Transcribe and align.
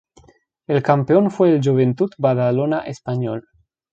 El 0.65 0.81
campeón 0.81 1.29
fue 1.29 1.53
el 1.53 1.61
Joventut 1.63 2.15
Badalona 2.17 2.79
español. 2.87 3.47